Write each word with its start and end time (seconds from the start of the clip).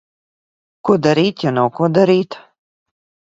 Ko 0.87 0.95
darīt, 1.07 1.45
ja 1.47 1.53
nav, 1.57 1.69
ko 1.81 1.91
darīt? 1.99 2.39